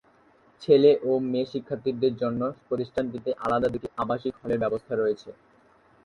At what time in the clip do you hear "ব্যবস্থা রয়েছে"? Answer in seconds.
4.63-5.29